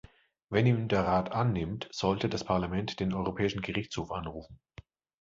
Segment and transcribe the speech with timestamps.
[0.49, 4.59] Wenn ihn der Rat annimmt, sollte das Parlament den Europäischen Gerichtshof anrufen.